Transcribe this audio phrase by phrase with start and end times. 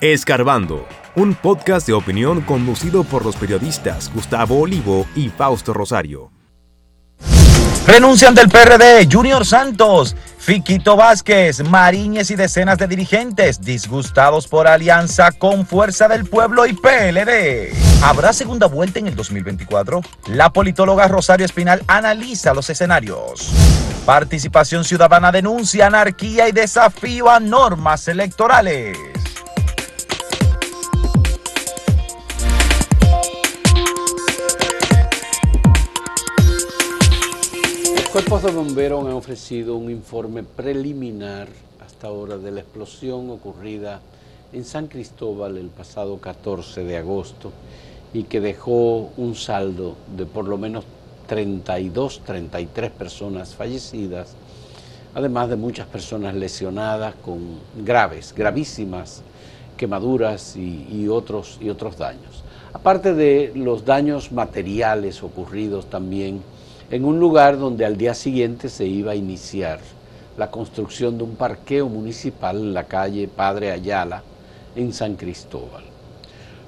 [0.00, 0.86] Escarbando,
[1.16, 6.30] un podcast de opinión conducido por los periodistas Gustavo Olivo y Fausto Rosario.
[7.84, 15.32] Renuncian del PRD Junior Santos, Fiquito Vázquez, Mariñez y decenas de dirigentes disgustados por alianza
[15.32, 17.72] con Fuerza del Pueblo y PLD.
[18.00, 20.00] ¿Habrá segunda vuelta en el 2024?
[20.28, 23.50] La politóloga Rosario Espinal analiza los escenarios.
[24.06, 28.96] Participación Ciudadana denuncia anarquía y desafío a normas electorales.
[38.18, 41.46] Cuerpos de bomberos han ofrecido un informe preliminar
[41.86, 44.00] hasta ahora de la explosión ocurrida
[44.52, 47.52] en San Cristóbal el pasado 14 de agosto
[48.12, 50.84] y que dejó un saldo de por lo menos
[51.28, 54.34] 32, 33 personas fallecidas,
[55.14, 57.38] además de muchas personas lesionadas con
[57.84, 59.22] graves, gravísimas
[59.76, 62.42] quemaduras y, otros, y otros daños.
[62.72, 66.42] Aparte de los daños materiales ocurridos también
[66.90, 69.80] en un lugar donde al día siguiente se iba a iniciar
[70.36, 74.22] la construcción de un parqueo municipal en la calle Padre Ayala,
[74.76, 75.82] en San Cristóbal.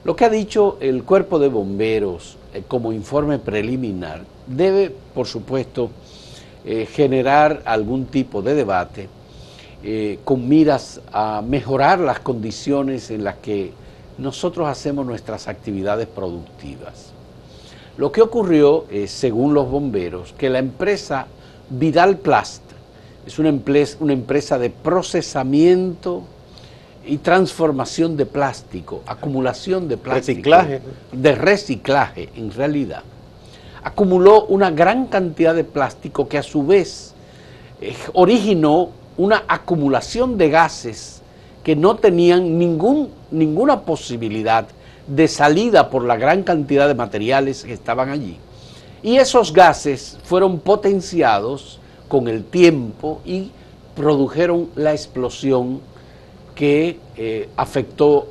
[0.04, 5.90] Lo que ha dicho el cuerpo de bomberos eh, como informe preliminar debe, por supuesto,
[6.64, 9.08] eh, generar algún tipo de debate
[9.82, 13.72] eh, con miras a mejorar las condiciones en las que
[14.18, 17.12] nosotros hacemos nuestras actividades productivas.
[18.00, 21.26] Lo que ocurrió es, según los bomberos, que la empresa
[21.68, 22.62] Vidal Plast
[23.26, 26.22] es una empresa, una empresa de procesamiento
[27.06, 30.38] y transformación de plástico, acumulación de plástico.
[30.38, 30.80] Reciclaje.
[31.12, 33.02] De reciclaje, en realidad.
[33.82, 37.12] Acumuló una gran cantidad de plástico que a su vez
[37.82, 41.20] eh, originó una acumulación de gases
[41.62, 44.66] que no tenían ningún, ninguna posibilidad
[45.10, 48.38] de salida por la gran cantidad de materiales que estaban allí.
[49.02, 53.50] Y esos gases fueron potenciados con el tiempo y
[53.96, 55.80] produjeron la explosión
[56.54, 58.28] que eh, afectó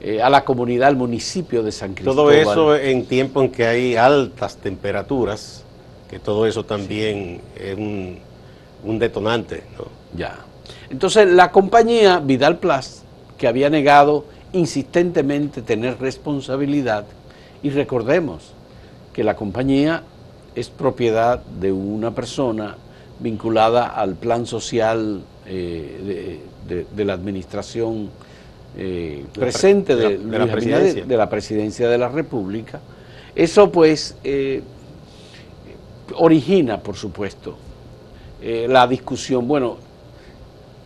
[0.00, 2.16] eh, a la comunidad, al municipio de San Cristóbal.
[2.16, 5.64] Todo eso en tiempo en que hay altas temperaturas,
[6.10, 8.18] que todo eso también es un,
[8.84, 9.62] un detonante.
[9.76, 9.84] ¿no?
[10.16, 10.36] Ya.
[10.90, 13.02] Entonces la compañía Vidal Plus,
[13.36, 17.04] que había negado insistentemente tener responsabilidad
[17.62, 18.52] y recordemos
[19.12, 20.02] que la compañía
[20.54, 22.76] es propiedad de una persona
[23.20, 28.10] vinculada al plan social eh, de, la administración
[28.76, 31.04] eh, presente de, la presidencia.
[31.04, 32.80] de, la presidencia de la República.
[33.34, 34.62] Eso pues eh,
[36.14, 37.56] origina, por supuesto,
[38.40, 39.48] la discusión.
[39.48, 39.78] Bueno,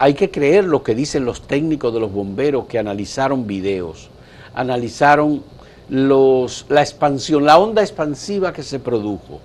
[0.02, 4.10] hay que creer lo que dicen los técnicos de los bomberos que analizaron videos,
[4.52, 5.44] analizaron
[5.88, 9.38] la expansión, la onda expansiva que se produjo,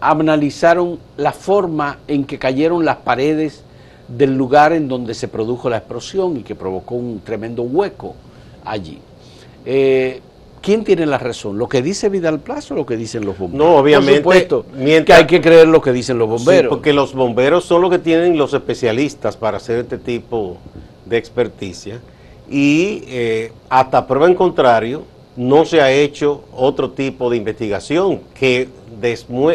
[0.00, 3.64] analizaron la forma en que cayeron las paredes
[4.08, 8.14] del lugar en donde se produjo la explosión y que provocó un tremendo hueco
[8.64, 8.98] allí.
[9.66, 10.22] Eh,
[10.62, 11.58] ¿Quién tiene la razón?
[11.58, 13.66] ¿Lo que dice Vidal Plazo o lo que dicen los bomberos?
[13.66, 14.20] No, obviamente.
[14.20, 14.64] Por supuesto
[15.04, 16.62] que hay que creer lo que dicen los bomberos.
[16.62, 20.58] Sí, porque los bomberos son los que tienen los especialistas para hacer este tipo
[21.04, 22.00] de experticia.
[22.48, 25.02] Y eh, hasta prueba en contrario,
[25.36, 28.68] no se ha hecho otro tipo de investigación que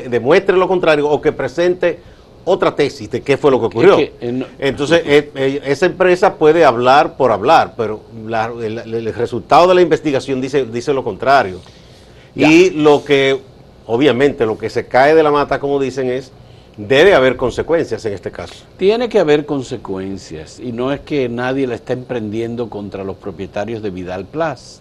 [0.09, 1.99] demuestre lo contrario o que presente
[2.47, 3.97] otra tesis de qué fue lo que ocurrió.
[4.57, 8.01] Entonces, eh, eh, esa empresa puede hablar por hablar, pero
[8.61, 11.59] el, resultado de la investigación dice, dice lo contrario.
[12.35, 13.37] Y lo que,
[13.85, 16.31] obviamente, lo que se cae de la mata, como dicen, es,
[16.77, 18.63] debe haber consecuencias en este caso.
[18.77, 23.81] Tiene que haber consecuencias, y no es que nadie la está emprendiendo contra los propietarios
[23.81, 24.79] de Vidal Plus,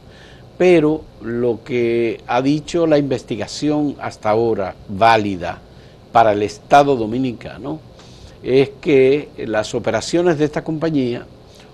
[0.56, 5.60] pero lo que ha dicho la investigación hasta ahora, válida,
[6.16, 7.78] para el Estado dominicano
[8.42, 11.26] es que las operaciones de esta compañía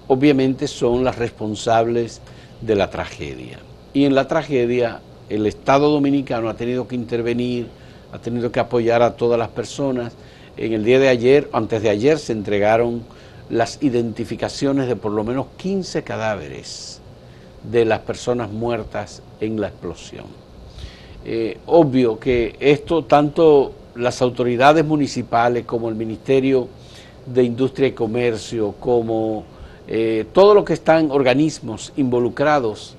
[0.08, 2.20] obviamente son las responsables
[2.60, 3.60] de la tragedia.
[3.94, 7.68] Y en la tragedia el Estado dominicano ha tenido que intervenir,
[8.12, 10.12] ha tenido que apoyar a todas las personas.
[10.56, 13.04] En el día de ayer, antes de ayer, se entregaron
[13.48, 17.00] las identificaciones de por lo menos 15 cadáveres
[17.70, 20.26] de las personas muertas en la explosión.
[21.24, 26.68] Eh, obvio que esto tanto las autoridades municipales, como el Ministerio
[27.26, 29.44] de Industria y Comercio, como
[29.88, 32.96] eh, todo lo que están organismos involucrados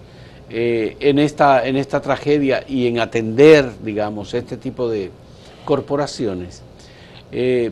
[0.49, 5.09] eh, en, esta, en esta tragedia y en atender, digamos, este tipo de
[5.65, 6.61] corporaciones,
[7.31, 7.71] eh,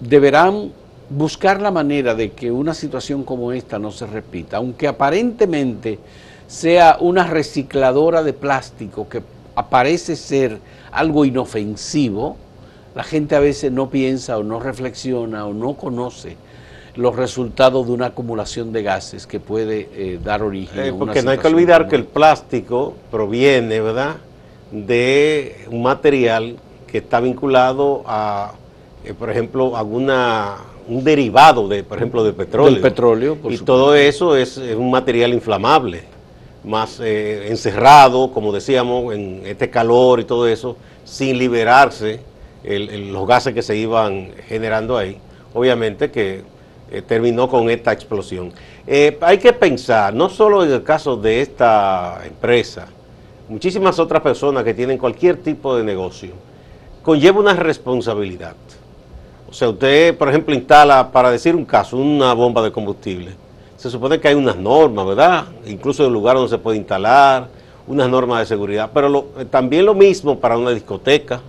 [0.00, 0.72] deberán
[1.10, 5.98] buscar la manera de que una situación como esta no se repita, aunque aparentemente
[6.46, 9.22] sea una recicladora de plástico que
[9.54, 10.58] aparece ser
[10.94, 12.36] algo inofensivo,
[12.94, 16.36] la gente a veces no piensa o no reflexiona o no conoce
[16.96, 21.06] los resultados de una acumulación de gases que puede eh, dar origen Eh, a una
[21.06, 24.16] porque no hay que olvidar que el plástico proviene, ¿verdad?,
[24.70, 26.56] de un material
[26.86, 28.52] que está vinculado a,
[29.04, 30.56] eh, por ejemplo, alguna
[30.86, 32.72] un derivado de, por ejemplo, del petróleo.
[32.72, 33.64] Del petróleo, por y supuesto.
[33.64, 36.04] todo eso es, es un material inflamable,
[36.64, 42.20] más eh, encerrado, como decíamos, en este calor y todo eso, sin liberarse
[42.64, 45.18] los gases que se iban generando ahí.
[45.52, 46.42] Obviamente que
[46.90, 48.52] eh, terminó con esta explosión.
[48.86, 52.86] Eh, hay que pensar, no solo en el caso de esta empresa,
[53.48, 56.30] muchísimas otras personas que tienen cualquier tipo de negocio,
[57.02, 58.54] conlleva una responsabilidad.
[59.48, 63.32] O sea, usted, por ejemplo, instala, para decir un caso, una bomba de combustible.
[63.84, 65.44] Se supone que hay unas normas, ¿verdad?
[65.66, 67.48] Incluso el lugar donde se puede instalar,
[67.86, 68.88] unas normas de seguridad.
[68.94, 71.42] Pero lo- eh, también lo mismo para una discoteca,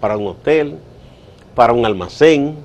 [0.00, 0.74] para un hotel,
[1.54, 2.56] para un almacén,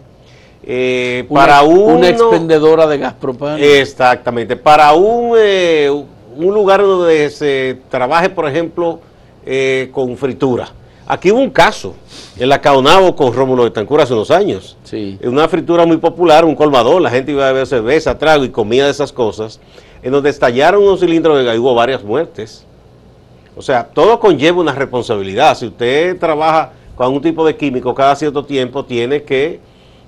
[0.64, 3.58] eh, Una- para uno, una expendedora de gas propano.
[3.64, 4.56] Exactamente.
[4.56, 5.92] Para un, eh,
[6.36, 9.00] un lugar donde se trabaje, por ejemplo,
[9.46, 10.70] eh, con fritura.
[11.14, 11.94] Aquí hubo un caso
[12.40, 14.76] en la Caonabo con Rómulo de Tancura hace unos años.
[14.84, 15.20] Sí.
[15.22, 18.86] Una fritura muy popular, un colmador, la gente iba a beber cerveza, trago y comida
[18.86, 19.60] de esas cosas,
[20.02, 22.66] en donde estallaron unos cilindros de gas y hubo varias muertes.
[23.56, 25.56] O sea, todo conlleva una responsabilidad.
[25.56, 29.60] Si usted trabaja con un tipo de químico cada cierto tiempo, tiene que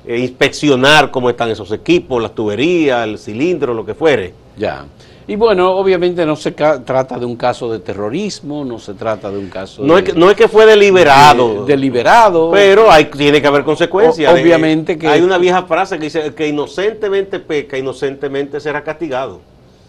[0.07, 4.33] eh, inspeccionar cómo están esos equipos, las tuberías, el cilindro, lo que fuere.
[4.57, 4.85] Ya.
[5.27, 9.39] Y bueno, obviamente no se trata de un caso de terrorismo, no se trata de
[9.39, 12.51] un caso No de, es que, no es que fue deliberado, de- deliberado.
[12.51, 14.31] pero hay, tiene que haber consecuencias.
[14.31, 19.39] O- obviamente que- Hay una vieja frase que dice, que inocentemente peca, inocentemente será castigado.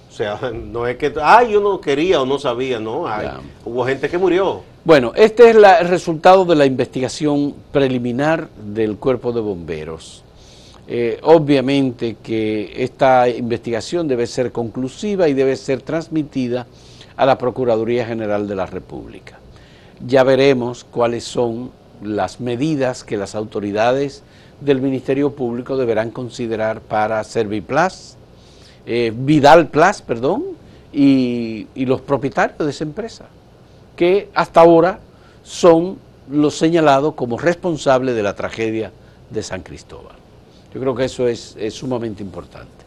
[0.09, 3.07] O sea, no es que, ay, yo no quería o no sabía, no.
[3.07, 3.29] hay-
[3.65, 4.63] hubo gente que murió.
[4.85, 10.23] Bueno, este es la- el resultado de la investigación preliminar del cuerpo de bomberos.
[10.89, 16.67] Eh, obviamente que esta investigación debe ser conclusiva y debe ser transmitida
[17.17, 19.39] a la Procuraduría General de la República.
[20.07, 21.71] Ya veremos cuáles son
[22.03, 24.23] las medidas que las autoridades
[24.61, 28.17] del Ministerio Público deberán considerar para Serviplas,
[28.87, 30.45] eh, Vidal Plus, perdón,
[30.93, 33.27] y, y los propietarios de esa empresa
[33.97, 35.01] que hasta ahora
[35.43, 35.99] son
[36.31, 38.93] los señalados como responsables de la tragedia
[39.31, 40.26] de San Cristóbal.
[40.75, 42.85] Yo creo que eso es, es sumamente importante.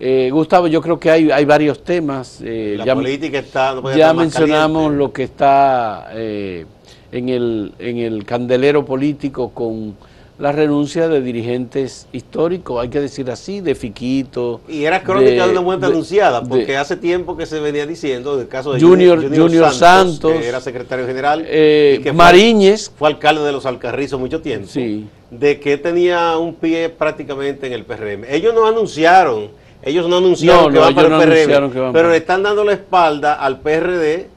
[0.00, 2.40] Eh, Gustavo, yo creo que hay, hay varios temas.
[2.44, 3.74] eh, La ya política está...
[3.74, 4.98] no puede ya estar más mencionamos caliente.
[4.98, 6.66] lo que está eh,
[7.10, 9.96] en, el, en el candelero político con
[10.38, 14.60] la renuncia de dirigentes históricos, hay que decir así, de Fiquito.
[14.68, 17.86] Y era crónica de, una muerte de- anunciada, de- porque hace tiempo que se venía
[17.86, 22.90] diciendo del caso de Junior- Junior Santos, que era secretario general, eh, que fue- Mariñez,
[22.96, 25.08] fue alcalde de los Alcarrizos mucho tiempo, Sí.
[25.30, 28.24] de que tenía un pie prácticamente en el PRM.
[28.32, 29.48] Ellos no anunciaron,
[29.82, 32.62] ellos no anunciaron No, que no, van para el PRM, pero para- le están dando
[32.62, 34.28] la espalda al PRD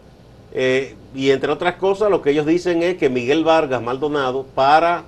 [0.53, 5.03] eh, y entre otras cosas lo que ellos dicen es que Miguel Vargas Maldonado para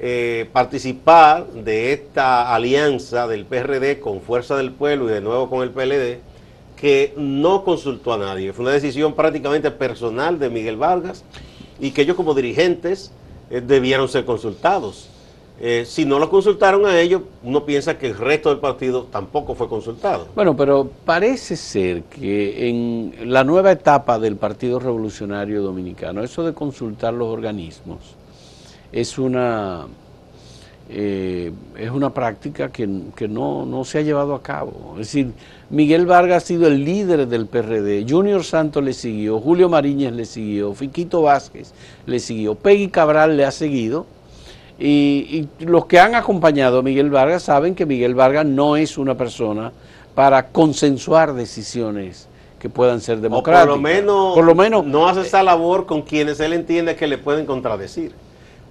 [0.00, 5.62] eh, participar de esta alianza del PRD con Fuerza del Pueblo y de nuevo con
[5.62, 6.20] el PLD,
[6.76, 8.52] que no consultó a nadie.
[8.52, 11.24] Fue una decisión prácticamente personal de Miguel Vargas
[11.80, 13.10] y que ellos como dirigentes
[13.50, 15.08] eh, debieron ser consultados.
[15.60, 19.56] Eh, si no lo consultaron a ellos, uno piensa que el resto del partido tampoco
[19.56, 20.28] fue consultado.
[20.36, 26.54] Bueno, pero parece ser que en la nueva etapa del Partido Revolucionario Dominicano, eso de
[26.54, 28.17] consultar los organismos
[28.92, 29.86] es una,
[30.90, 34.92] eh, es una práctica que, que no, no se ha llevado a cabo.
[34.94, 35.32] Es decir,
[35.70, 40.24] Miguel Vargas ha sido el líder del PRD, Junior Santos le siguió, Julio Mariñez le
[40.24, 41.72] siguió, Fiquito Vázquez
[42.06, 44.06] le siguió, Peggy Cabral le ha seguido.
[44.80, 48.96] Y, y los que han acompañado a Miguel Vargas saben que Miguel Vargas no es
[48.96, 49.72] una persona
[50.14, 52.28] para consensuar decisiones
[52.60, 53.66] que puedan ser O democráticas.
[53.66, 57.06] por lo menos, Por lo menos no hace esa labor con quienes él entiende que
[57.08, 58.12] le pueden contradecir.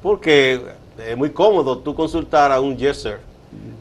[0.01, 0.61] Porque
[1.07, 3.17] es muy cómodo tú consultar a un yes sir.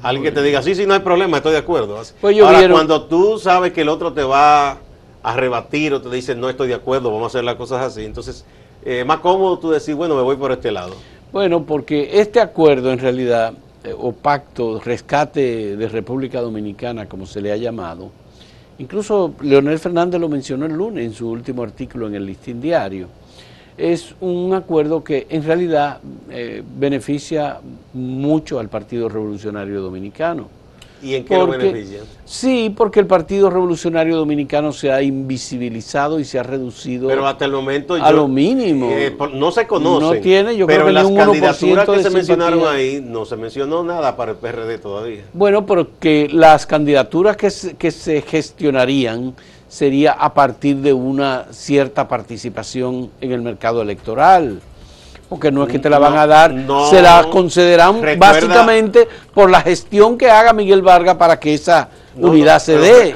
[0.02, 2.00] Alguien que te diga, sí, sí, no hay problema, estoy de acuerdo.
[2.20, 4.78] Pues Ahora, vieron- cuando tú sabes que el otro te va
[5.22, 8.04] a rebatir o te dice, no estoy de acuerdo, vamos a hacer las cosas así.
[8.04, 8.44] Entonces,
[8.84, 10.94] es más cómodo tú decir, bueno, me voy por este lado.
[11.32, 17.40] Bueno, porque este acuerdo en realidad, eh, o pacto, rescate de República Dominicana, como se
[17.40, 18.10] le ha llamado,
[18.78, 23.08] incluso Leonel Fernández lo mencionó el lunes en su último artículo en el Listín Diario,
[23.78, 27.60] es un acuerdo que en realidad eh, beneficia
[27.92, 30.48] mucho al Partido Revolucionario Dominicano.
[31.02, 32.00] ¿Y en qué lo beneficia?
[32.24, 37.44] Sí, porque el Partido Revolucionario Dominicano se ha invisibilizado y se ha reducido pero hasta
[37.44, 38.88] el momento a lo mínimo.
[38.90, 40.16] Eh, no se conoce.
[40.16, 43.84] No tiene, yo pero creo que las candidaturas que se mencionaron ahí no se mencionó
[43.84, 45.24] nada para el PRD todavía.
[45.34, 49.34] Bueno, porque las candidaturas que que se gestionarían
[49.76, 54.62] sería a partir de una cierta participación en el mercado electoral.
[55.28, 56.54] Porque no es que te la van a dar,
[56.88, 62.60] se la concederán básicamente por la gestión que haga Miguel Vargas para que esa unidad
[62.60, 63.14] se dé.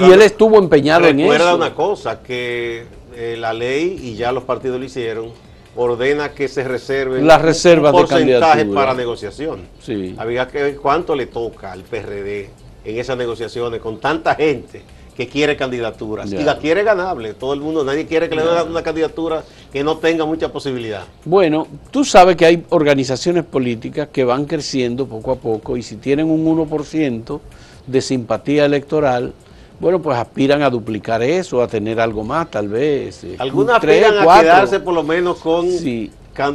[0.00, 1.32] y él estuvo empeñado en eso.
[1.32, 5.30] Recuerda una cosa, que eh, la ley, y ya los partidos lo hicieron,
[5.76, 9.60] ordena que se reserven las reservas un porcentaje para negociación.
[9.80, 10.14] Sí.
[10.18, 12.50] Había que ver cuánto le toca al PRD
[12.84, 14.82] en esas negociaciones con tanta gente
[15.16, 17.34] que quiere candidaturas y la quiere ganable.
[17.34, 19.42] Todo el mundo, nadie quiere que le den una candidatura
[19.72, 21.04] que no tenga mucha posibilidad.
[21.24, 25.96] Bueno, tú sabes que hay organizaciones políticas que van creciendo poco a poco y si
[25.96, 27.40] tienen un 1%
[27.86, 29.32] de simpatía electoral,
[29.80, 33.24] bueno, pues aspiran a duplicar eso, a tener algo más, tal vez.
[33.24, 35.68] Eh, Algunas aspiran a quedarse por lo menos con,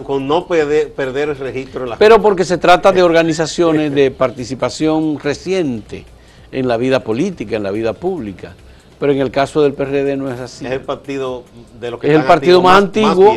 [0.03, 4.11] con no perder, perder el registro en la Pero porque se trata de organizaciones de
[4.11, 6.05] participación reciente
[6.51, 8.53] en la vida política, en la vida pública.
[8.99, 10.65] Pero en el caso del PRD no es así.
[10.65, 11.43] Es el partido
[11.79, 13.35] de lo que es el partido más, antiguo,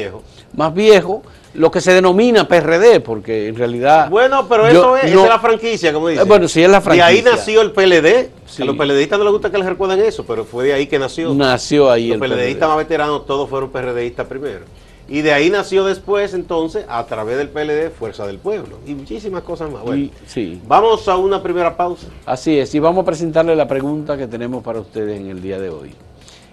[0.54, 1.22] más viejo.
[1.52, 4.08] lo que se denomina PRD, porque en realidad.
[4.08, 6.24] Bueno, pero eso es, esa es la franquicia, como dice.
[6.24, 7.12] bueno, sí es la franquicia.
[7.12, 8.30] Y ahí nació el PLD.
[8.58, 10.98] A los PLDistas no les gusta que les recuerden eso, pero fue de ahí que
[10.98, 11.34] nació.
[11.34, 14.64] Nació ahí los el PLDistas más veteranos, todos fueron PRDistas primero.
[15.10, 18.78] Y de ahí nació después, entonces, a través del PLD, Fuerza del Pueblo.
[18.86, 19.82] Y muchísimas cosas más.
[19.82, 20.62] Bueno, sí.
[20.68, 22.06] Vamos a una primera pausa.
[22.24, 25.58] Así es, y vamos a presentarle la pregunta que tenemos para ustedes en el día
[25.58, 25.90] de hoy.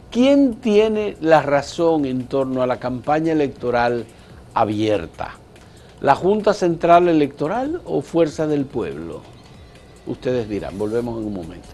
[0.10, 4.08] ¿Quién tiene la razón en torno a la campaña electoral
[4.56, 5.36] abierta?
[6.02, 9.22] ¿La Junta Central Electoral o Fuerza del Pueblo?
[10.08, 11.68] Ustedes dirán, volvemos en un momento.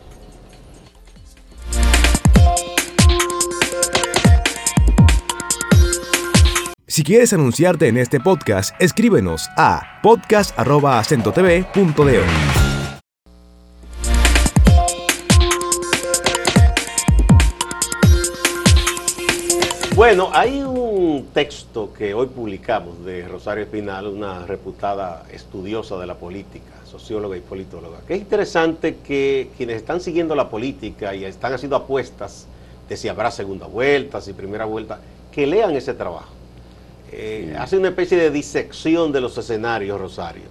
[6.94, 12.22] Si quieres anunciarte en este podcast, escríbenos a podcast.acentotv.de.
[19.96, 26.14] Bueno, hay un texto que hoy publicamos de Rosario Espinal, una reputada estudiosa de la
[26.14, 31.54] política, socióloga y politóloga, que es interesante que quienes están siguiendo la política y están
[31.54, 32.46] haciendo apuestas
[32.88, 35.00] de si habrá segunda vuelta, si primera vuelta,
[35.32, 36.43] que lean ese trabajo
[37.16, 40.46] eh, hace una especie de disección de los escenarios, Rosario,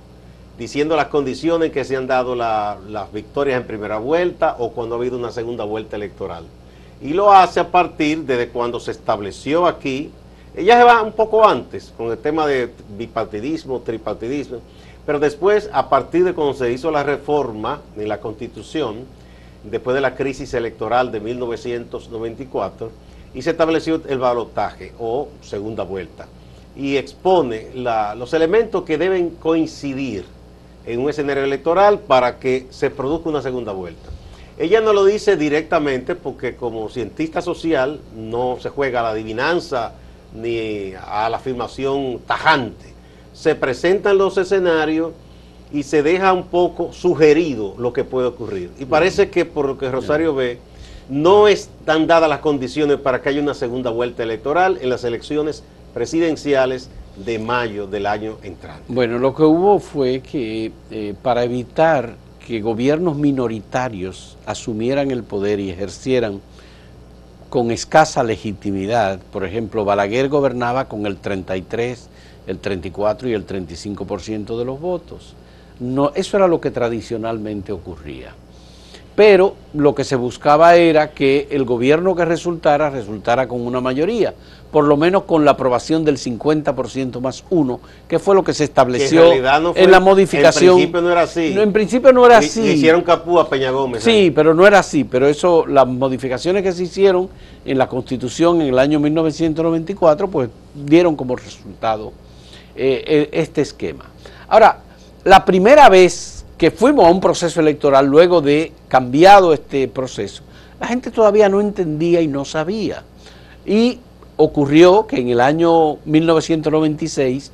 [0.56, 4.98] diciendo las condiciones que se han dado las victorias en primera vuelta o cuando ha
[4.98, 6.44] habido una segunda vuelta electoral.
[7.00, 10.12] Y lo hace a partir de cuando se estableció aquí,
[10.54, 14.58] ella se va un poco antes con el tema de bipartidismo, tripartidismo,
[15.04, 19.04] pero después, a partir de cuando se hizo la reforma en la Constitución,
[19.64, 22.90] después de la crisis electoral de 1994,
[23.34, 26.28] y se estableció el balotaje o segunda vuelta
[26.76, 30.24] y expone los elementos que deben coincidir
[30.86, 34.10] en un escenario electoral para que se produzca una segunda vuelta.
[34.58, 39.94] Ella no lo dice directamente porque como cientista social no se juega a la adivinanza
[40.34, 42.92] ni a la afirmación tajante.
[43.32, 45.12] Se presentan los escenarios
[45.72, 48.70] y se deja un poco sugerido lo que puede ocurrir.
[48.78, 50.58] Y parece que por lo que Rosario ve,
[51.08, 55.64] no están dadas las condiciones para que haya una segunda vuelta electoral en las elecciones
[55.94, 58.84] presidenciales de mayo del año entrante.
[58.88, 62.14] Bueno, lo que hubo fue que eh, para evitar
[62.46, 66.40] que gobiernos minoritarios asumieran el poder y ejercieran
[67.50, 72.08] con escasa legitimidad, por ejemplo, Balaguer gobernaba con el 33,
[72.46, 75.34] el 34 y el 35% de los votos.
[75.78, 78.34] No, eso era lo que tradicionalmente ocurría
[79.14, 84.34] pero lo que se buscaba era que el gobierno que resultara resultara con una mayoría,
[84.70, 88.64] por lo menos con la aprobación del 50% más uno, que fue lo que se
[88.64, 90.78] estableció en la modificación.
[90.78, 91.58] En principio no era así.
[91.58, 92.60] en principio no era así.
[92.62, 94.02] hicieron capú a Peña Gómez.
[94.02, 97.28] Sí, pero no era así, pero eso, las modificaciones que se hicieron
[97.64, 102.12] en la Constitución en el año 1994, pues dieron como resultado
[102.74, 104.06] eh, eh, este esquema.
[104.48, 104.78] Ahora,
[105.24, 110.44] la primera vez que fuimos a un proceso electoral luego de cambiado este proceso,
[110.78, 113.02] la gente todavía no entendía y no sabía.
[113.66, 113.98] Y
[114.36, 117.50] ocurrió que en el año 1996,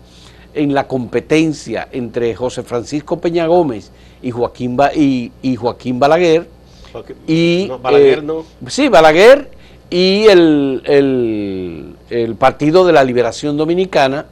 [0.53, 6.47] en la competencia entre José Francisco Peña Gómez y Joaquín, y, Joaquín Balaguer,
[7.27, 8.45] y, Balaguer eh, no.
[8.67, 9.51] Sí, Balaguer
[9.89, 14.27] y el, el Partido de la Liberación Dominicana,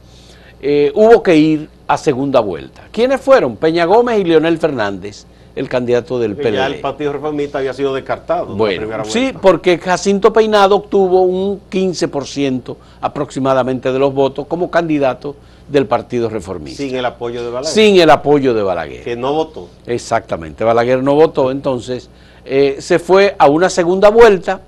[0.61, 2.83] eh, hubo que ir a segunda vuelta.
[2.91, 3.55] ¿Quiénes fueron?
[3.55, 5.25] Peña Gómez y Leonel Fernández,
[5.55, 6.53] el candidato del PLD.
[6.53, 8.43] Ya el Partido Reformista había sido descartado.
[8.43, 9.39] en la Bueno, primera sí, vuelta.
[9.41, 15.35] porque Jacinto Peinado obtuvo un 15% aproximadamente de los votos como candidato
[15.67, 16.83] del Partido Reformista.
[16.83, 17.73] Sin el apoyo de Balaguer.
[17.73, 19.03] Sin el apoyo de Balaguer.
[19.03, 19.67] Que no votó.
[19.85, 22.09] Exactamente, Balaguer no votó, entonces
[22.45, 24.61] eh, se fue a una segunda vuelta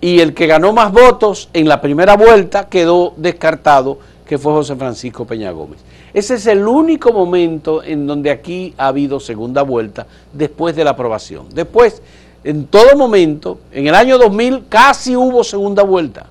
[0.00, 4.76] y el que ganó más votos en la primera vuelta quedó descartado, que fue José
[4.76, 5.78] Francisco Peña Gómez.
[6.12, 10.90] Ese es el único momento en donde aquí ha habido segunda vuelta después de la
[10.90, 11.46] aprobación.
[11.54, 12.02] Después,
[12.44, 16.26] en todo momento, en el año 2000 casi hubo segunda vuelta.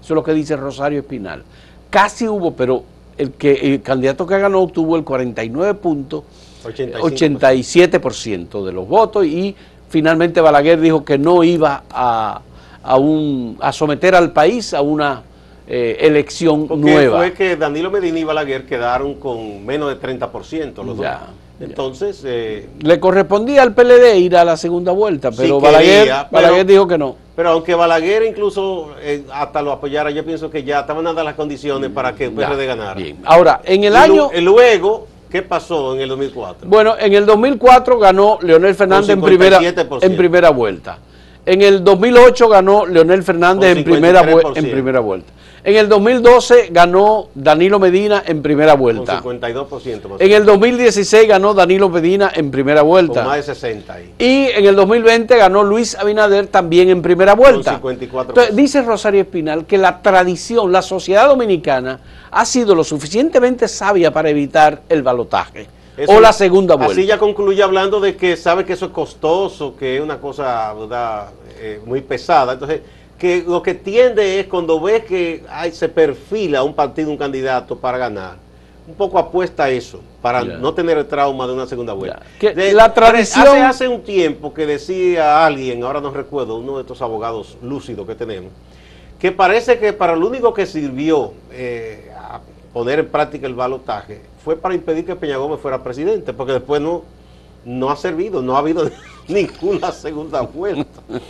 [0.00, 1.42] Eso es lo que dice Rosario Espinal.
[1.90, 2.84] Casi hubo, pero
[3.18, 6.22] el, que, el candidato que ganó obtuvo el 49.87%
[6.64, 8.64] 85%.
[8.64, 9.54] de los votos y
[9.88, 12.40] finalmente Balaguer dijo que no iba a,
[12.82, 15.22] a, un, a someter al país a una
[15.66, 17.18] eh, elección Porque nueva.
[17.18, 21.06] fue que Danilo Medina y Balaguer quedaron con menos de 30% los dos.
[21.60, 26.04] Entonces, eh, Le correspondía al PLD ir a la segunda vuelta, Sí pero quería, Balaguer,
[26.08, 27.16] pero- Balaguer dijo que no.
[27.36, 31.34] pero aunque Balaguer incluso eh, hasta lo apoyara, yo pienso que ya estaban dadas las
[31.34, 32.94] condiciones para que el PRD ganara.
[32.94, 33.18] bien.
[33.24, 34.30] Ahora, en el Y año...
[34.42, 36.68] luego, ¿qué pasó en el 2004?
[36.68, 39.98] Bueno, en el 2004 ganó Leonel Fernández en primera, 57%.
[40.02, 40.98] en primera vuelta.
[41.46, 44.56] En el 2008 ganó Leonel Fernández en primera, vue- 53%.
[44.58, 45.32] en primera vuelta.
[45.66, 49.20] En el 2012 ganó Danilo Medina en primera vuelta.
[49.22, 50.08] Con 52%.
[50.08, 53.24] más En el 2016 ganó Danilo Medina en primera con vuelta.
[53.24, 54.12] más de 60 ahí.
[54.18, 57.80] Y en el 2020 ganó Luis Abinader también en primera vuelta.
[57.80, 58.28] 54%.
[58.28, 61.98] Entonces, dice Rosario Espinal que la tradición, la sociedad dominicana
[62.30, 66.92] ha sido lo suficientemente sabia para evitar el balotaje Eso- o la segunda vuelta.
[66.92, 70.72] Así ya concluye hablando de que sabe que eso es costoso, que es una cosa
[70.74, 71.28] ¿verdad?
[71.60, 72.54] Eh, muy pesada.
[72.54, 72.80] Entonces,
[73.18, 77.76] que lo que tiende es cuando ve que ay, se perfila un partido, un candidato
[77.78, 78.36] para ganar,
[78.88, 82.20] un poco apuesta a eso, para no tener el trauma de una segunda vuelta.
[82.40, 86.82] Que la tradición- Hace, hace un tiempo que decía alguien, ahora no recuerdo, uno de
[86.82, 88.50] estos abogados lúcidos que tenemos,
[89.20, 92.40] que parece que para lo único que sirvió eh, a
[92.74, 96.80] poner en práctica el balotaje fue para impedir que Peña Gómez fuera presidente, porque después
[96.80, 97.02] no,
[97.64, 98.90] no ha servido, no ha habido
[99.28, 101.00] ninguna segunda vuelta.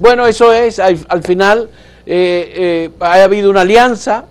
[0.00, 1.70] Bueno, eso es, al, al final
[2.06, 4.24] eh, eh, ha habido una alianza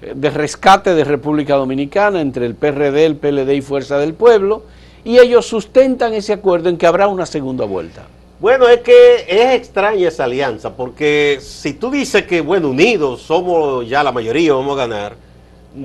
[0.00, 4.62] eh, de rescate de República Dominicana entre el PRD, el PLD y Fuerza del Pueblo,
[5.02, 8.06] y ellos sustentan ese acuerdo en que habrá una segunda vuelta.
[8.38, 13.88] Bueno, es que es extraña esa alianza, porque si tú dices que, bueno, unidos somos
[13.88, 15.16] ya la mayoría, vamos a ganar,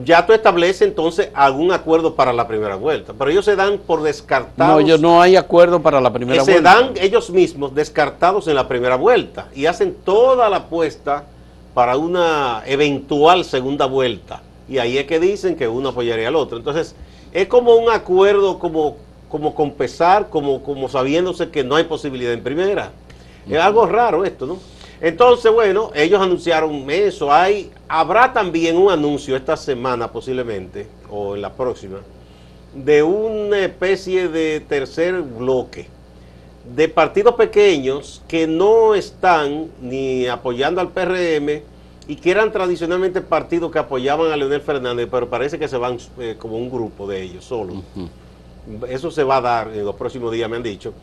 [0.03, 4.01] ya tú estableces entonces algún acuerdo para la primera vuelta, pero ellos se dan por
[4.01, 4.73] descartados.
[4.73, 6.75] No, ellos no hay acuerdo para la que primera se vuelta.
[6.75, 11.25] dan ellos mismos descartados en la primera vuelta y hacen toda la apuesta
[11.73, 14.41] para una eventual segunda vuelta.
[14.67, 16.57] Y ahí es que dicen que uno apoyaría al otro.
[16.57, 16.95] Entonces,
[17.31, 18.97] es como un acuerdo, como,
[19.29, 22.91] como con pesar, como, como sabiéndose que no hay posibilidad en primera.
[23.47, 24.57] Es algo raro esto, ¿no?
[25.01, 27.31] Entonces, bueno, ellos anunciaron eso.
[27.31, 31.99] Hay, habrá también un anuncio esta semana posiblemente, o en la próxima,
[32.73, 35.87] de una especie de tercer bloque
[36.73, 41.61] de partidos pequeños que no están ni apoyando al PRM
[42.07, 45.97] y que eran tradicionalmente partidos que apoyaban a Leonel Fernández, pero parece que se van
[46.19, 47.77] eh, como un grupo de ellos solos.
[48.89, 50.93] Eso se va a dar en los próximos días, me han dicho.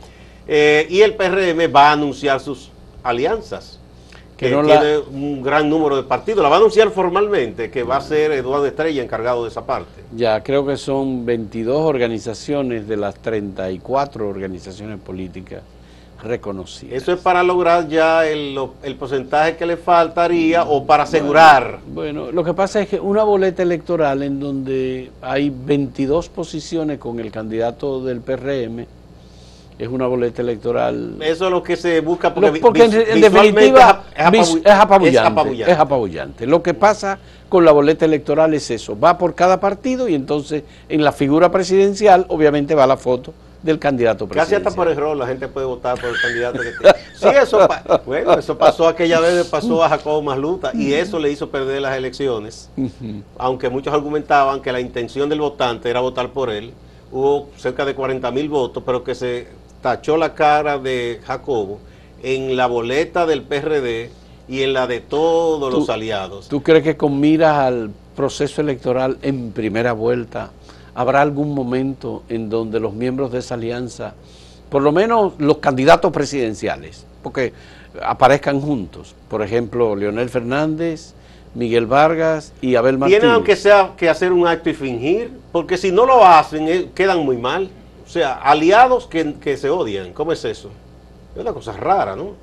[0.46, 2.70] Eh, y el PRM va a anunciar sus
[3.02, 3.78] alianzas,
[4.42, 6.42] Que que no la- tiene un gran número de partidos.
[6.42, 10.02] La va a anunciar formalmente, que va a ser Eduardo Estrella encargado de esa parte.
[10.14, 15.62] Ya, creo que son 22 organizaciones de las 34 organizaciones políticas
[16.22, 17.02] reconocidas.
[17.02, 21.80] Eso es para lograr ya el, el porcentaje que le faltaría o para asegurar.
[21.86, 27.18] Bueno, lo que pasa es que una boleta electoral en donde hay 22 posiciones con
[27.18, 28.86] el candidato del PRM
[29.78, 31.16] es una boleta electoral.
[31.20, 34.74] Eso es lo que se busca porque, porque en, definitiva es apabullante, es
[35.18, 35.72] apabullante.
[35.72, 36.46] es apabullante.
[36.46, 40.62] Lo que pasa con la boleta electoral es eso, va por cada partido y entonces
[40.88, 44.66] en la figura presidencial obviamente va la foto del candidato Casi presidencial.
[44.66, 46.94] hasta por error la gente puede votar por el candidato que tiene.
[47.14, 47.68] Sí, eso,
[48.06, 51.96] bueno, eso pasó aquella vez, pasó a Jacobo Masluta y eso le hizo perder las
[51.96, 52.70] elecciones.
[53.38, 56.72] Aunque muchos argumentaban que la intención del votante era votar por él,
[57.12, 59.46] hubo cerca de 40 mil votos, pero que se
[59.82, 61.80] tachó la cara de Jacobo
[62.22, 64.10] en la boleta del PRD
[64.48, 66.48] y en la de todos los aliados.
[66.48, 70.50] ¿Tú crees que con miras al proceso electoral en primera vuelta
[70.94, 74.14] habrá algún momento en donde los miembros de esa alianza,
[74.70, 77.52] por lo menos los candidatos presidenciales, porque
[78.02, 79.14] aparezcan juntos.
[79.28, 81.14] Por ejemplo, Leonel Fernández,
[81.54, 83.20] Miguel Vargas y Abel Martínez.
[83.20, 86.88] Tienen aunque sea que hacer un acto y fingir, porque si no lo hacen eh,
[86.94, 87.70] quedan muy mal.
[88.12, 90.68] O sea, aliados que, que se odian, ¿cómo es eso?
[91.34, 92.34] Es una cosa rara, ¿no?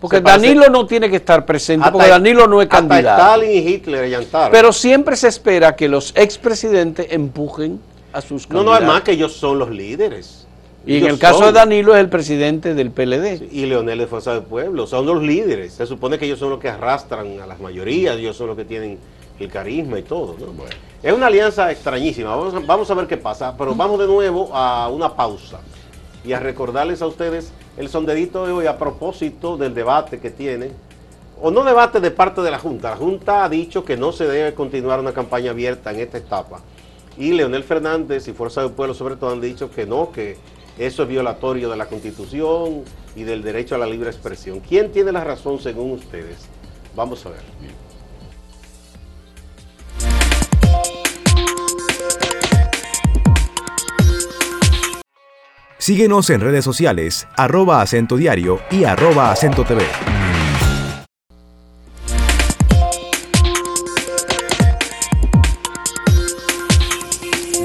[0.00, 3.22] Porque Danilo no tiene que estar presente, porque Danilo no es candidato.
[3.22, 4.50] Stalin y Hitler allantaron.
[4.50, 7.78] Pero siempre se espera que los expresidentes empujen
[8.12, 8.64] a sus candidatos.
[8.64, 10.48] No, no, es más que ellos son los líderes.
[10.84, 13.52] Y en el caso de Danilo es el presidente del PLD.
[13.52, 15.74] Y Leonel de Fuerza del Pueblo, son los líderes.
[15.74, 18.64] Se supone que ellos son los que arrastran a las mayorías, ellos son los que
[18.64, 18.98] tienen
[19.38, 20.36] el carisma y todo.
[21.02, 22.34] Es una alianza extrañísima.
[22.66, 25.60] vamos a ver qué pasa, pero vamos de nuevo a una pausa
[26.24, 30.70] y a recordarles a ustedes el sondedito de hoy a propósito del debate que tiene,
[31.40, 32.90] o no debate de parte de la Junta.
[32.90, 36.60] La Junta ha dicho que no se debe continuar una campaña abierta en esta etapa.
[37.18, 40.36] Y Leonel Fernández y Fuerza del Pueblo sobre todo han dicho que no, que
[40.78, 42.82] eso es violatorio de la Constitución
[43.14, 44.60] y del derecho a la libre expresión.
[44.60, 46.48] ¿Quién tiene la razón según ustedes?
[46.96, 47.83] Vamos a ver.
[55.84, 59.84] Síguenos en redes sociales, arroba acento diario y arroba acento TV.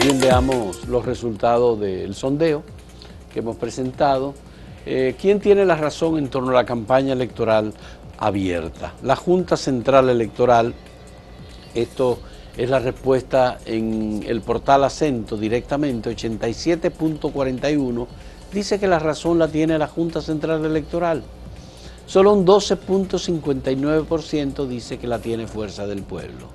[0.04, 2.64] Bien, veamos los resultados del sondeo
[3.32, 4.34] que hemos presentado.
[4.86, 7.74] Eh, ¿Quién tiene la razón en torno a la campaña electoral
[8.18, 8.96] abierta?
[9.02, 10.74] La Junta Central Electoral,
[11.74, 12.20] esto
[12.60, 18.08] es la respuesta en el portal Acento directamente, 87.41,
[18.52, 21.24] dice que la razón la tiene la Junta Central Electoral.
[22.06, 26.48] Solo un 12.59% dice que la tiene Fuerza del Pueblo.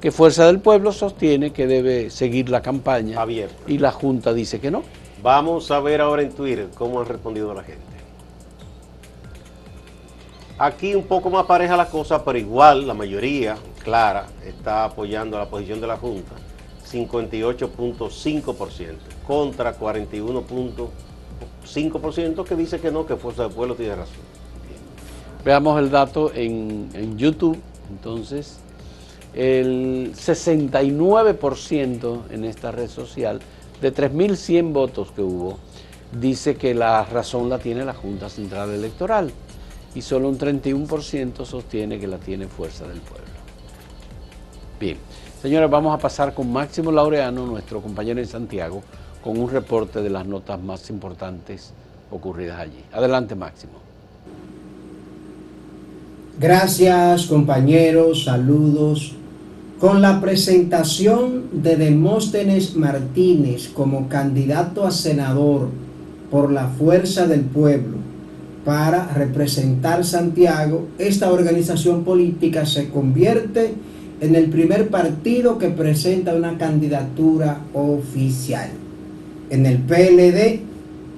[0.00, 3.18] Que Fuerza del Pueblo sostiene que debe seguir la campaña
[3.66, 4.84] y la Junta dice que no.
[5.24, 7.82] Vamos a ver ahora en Twitter cómo han respondido la gente.
[10.56, 13.56] Aquí un poco más pareja la cosa, pero igual la mayoría,
[13.88, 16.34] clara, está apoyando la posición de la Junta,
[16.92, 18.96] 58.5%
[19.26, 24.28] contra 41.5% que dice que no, que Fuerza del Pueblo tiene razón.
[25.42, 28.58] Veamos el dato en, en YouTube, entonces,
[29.32, 33.40] el 69% en esta red social,
[33.80, 35.56] de 3.100 votos que hubo,
[36.12, 39.32] dice que la razón la tiene la Junta Central Electoral
[39.94, 43.37] y solo un 31% sostiene que la tiene Fuerza del Pueblo.
[44.80, 44.96] Bien,
[45.42, 48.80] señores, vamos a pasar con Máximo Laureano, nuestro compañero en Santiago,
[49.24, 51.72] con un reporte de las notas más importantes
[52.12, 52.84] ocurridas allí.
[52.92, 53.72] Adelante, Máximo.
[56.38, 59.14] Gracias, compañeros, saludos.
[59.80, 65.70] Con la presentación de Demóstenes Martínez como candidato a senador
[66.30, 67.96] por la Fuerza del Pueblo,
[68.64, 73.87] para representar Santiago, esta organización política se convierte en
[74.20, 78.70] el primer partido que presenta una candidatura oficial.
[79.50, 80.60] En el PLD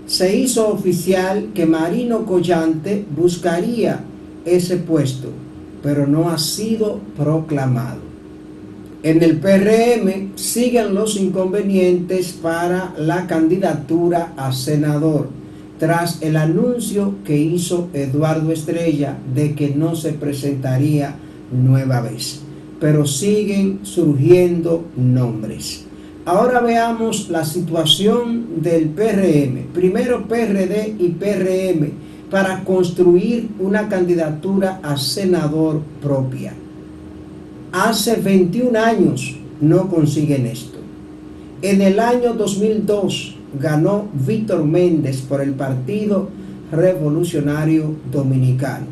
[0.07, 4.01] se hizo oficial que Marino Collante buscaría
[4.45, 5.29] ese puesto,
[5.83, 8.11] pero no ha sido proclamado.
[9.03, 15.29] En el PRM siguen los inconvenientes para la candidatura a senador
[15.79, 21.15] tras el anuncio que hizo Eduardo Estrella de que no se presentaría
[21.51, 22.43] nueva vez.
[22.81, 25.85] Pero siguen surgiendo nombres.
[26.25, 29.73] Ahora veamos la situación del PRM.
[29.73, 31.91] Primero PRD y PRM
[32.31, 36.55] para construir una candidatura a senador propia.
[37.73, 40.79] Hace 21 años no consiguen esto.
[41.63, 46.29] En el año 2002 ganó Víctor Méndez por el Partido
[46.73, 48.87] Revolucionario Dominicano.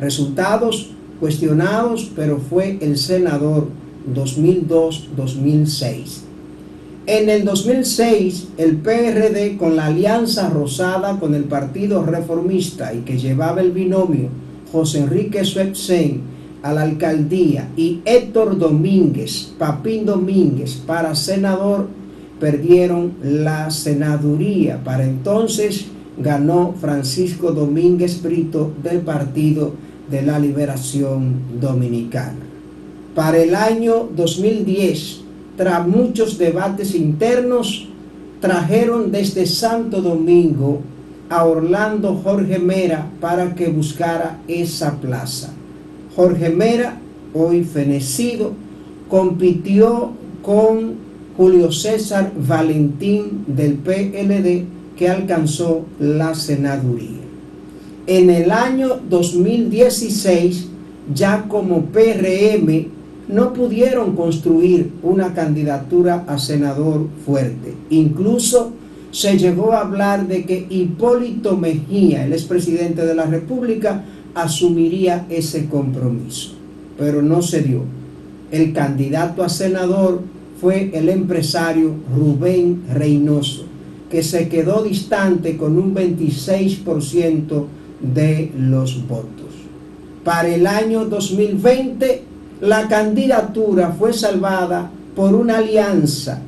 [0.00, 3.66] Resultados cuestionados, pero fue el senador
[4.14, 6.20] 2002-2006.
[7.06, 13.18] En el 2006, el PRD con la alianza rosada con el Partido Reformista y que
[13.18, 14.28] llevaba el binomio
[14.70, 16.20] José Enrique Swepsen
[16.62, 21.88] a la alcaldía y Héctor Domínguez, Papín Domínguez para senador
[22.38, 24.82] perdieron la senaduría.
[24.84, 25.86] Para entonces
[26.18, 29.72] ganó Francisco Domínguez Brito del Partido
[30.10, 32.38] de la Liberación Dominicana.
[33.14, 35.20] Para el año 2010,
[35.56, 37.88] tras muchos debates internos,
[38.40, 40.80] trajeron desde Santo Domingo
[41.28, 45.52] a Orlando Jorge Mera para que buscara esa plaza.
[46.14, 47.00] Jorge Mera,
[47.34, 48.52] hoy fenecido,
[49.08, 50.94] compitió con
[51.36, 54.64] Julio César Valentín del PLD
[54.96, 57.27] que alcanzó la senaduría.
[58.08, 60.66] En el año 2016,
[61.14, 62.86] ya como PRM,
[63.28, 67.74] no pudieron construir una candidatura a senador fuerte.
[67.90, 68.72] Incluso
[69.10, 75.66] se llegó a hablar de que Hipólito Mejía, el expresidente de la República, asumiría ese
[75.66, 76.52] compromiso,
[76.96, 77.82] pero no se dio.
[78.50, 80.22] El candidato a senador
[80.58, 83.64] fue el empresario Rubén Reynoso,
[84.10, 87.66] que se quedó distante con un 26%
[88.00, 89.54] de los votos.
[90.24, 92.22] Para el año 2020,
[92.60, 96.40] la candidatura fue salvada por una alianza,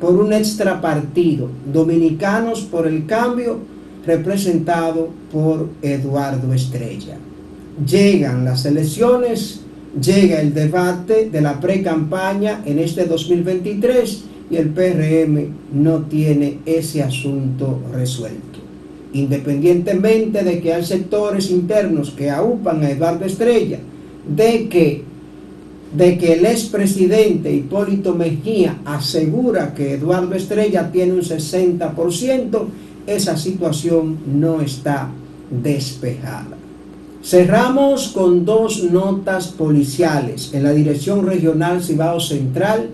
[0.00, 3.58] por un extrapartido, Dominicanos por el Cambio,
[4.06, 7.16] representado por Eduardo Estrella.
[7.86, 9.60] Llegan las elecciones,
[10.00, 17.02] llega el debate de la pre-campaña en este 2023 y el PRM no tiene ese
[17.02, 18.49] asunto resuelto.
[19.12, 23.78] Independientemente de que hay sectores internos que aupan a Eduardo Estrella,
[24.28, 25.02] de que,
[25.96, 32.64] de que el expresidente Hipólito Mejía asegura que Eduardo Estrella tiene un 60%,
[33.06, 35.10] esa situación no está
[35.50, 36.56] despejada.
[37.22, 40.54] Cerramos con dos notas policiales.
[40.54, 42.88] En la Dirección Regional Cibao Central,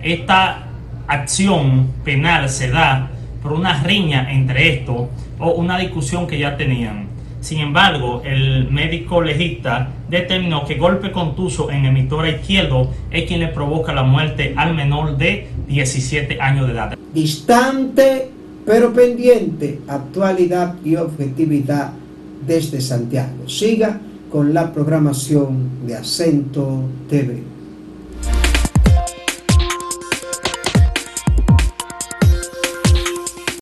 [0.03, 0.72] Esta
[1.07, 3.11] acción penal se da
[3.43, 7.07] por una riña entre estos o una discusión que ya tenían.
[7.41, 13.49] Sin embargo, el médico legista determinó que golpe contuso en emitora izquierdo es quien le
[13.49, 16.97] provoca la muerte al menor de 17 años de edad.
[17.12, 18.31] Distante
[18.65, 21.93] pero pendiente, actualidad y objetividad
[22.47, 23.49] desde Santiago.
[23.49, 27.52] Siga con la programación de Acento TV.